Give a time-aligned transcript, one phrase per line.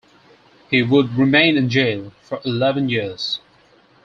[0.71, 3.39] He would remain in jail for eleven years.